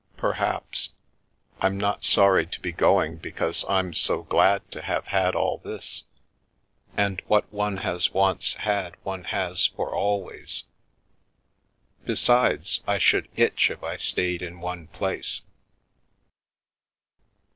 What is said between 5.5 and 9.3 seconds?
this, and what one has once had one